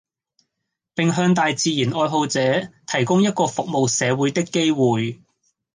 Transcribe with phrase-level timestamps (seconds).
[0.95, 5.21] 並向大自然愛好者提供一個服務社會的機會